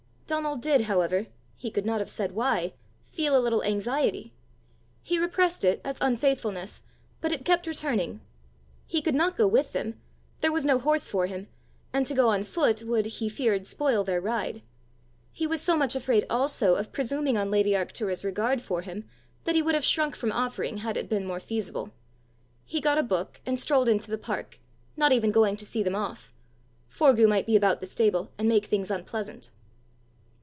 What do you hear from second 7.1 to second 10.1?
but it kept returning. He could not go with them